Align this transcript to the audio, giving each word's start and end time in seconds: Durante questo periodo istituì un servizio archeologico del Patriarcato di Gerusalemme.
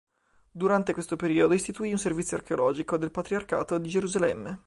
Durante 0.49 0.93
questo 0.93 1.15
periodo 1.15 1.53
istituì 1.53 1.91
un 1.91 1.99
servizio 1.99 2.35
archeologico 2.35 2.97
del 2.97 3.11
Patriarcato 3.11 3.77
di 3.77 3.87
Gerusalemme. 3.87 4.59